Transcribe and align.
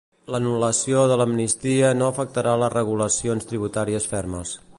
L'anul·lació 0.35 1.03
de 1.11 1.17
l'amnistia 1.21 1.93
no 1.99 2.09
afectarà 2.13 2.57
les 2.63 2.75
regulacions 2.79 3.49
tributàries 3.53 4.11
fermes. 4.17 4.61